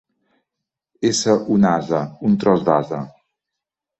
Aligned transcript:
Ésser 1.09 1.35
un 1.57 1.69
ase, 1.73 2.01
un 2.31 2.39
tros 2.45 2.65
d'ase. 2.71 3.05